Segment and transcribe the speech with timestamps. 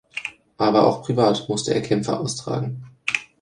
[0.57, 2.83] Aber auch privat musste er Kämpfe austragen.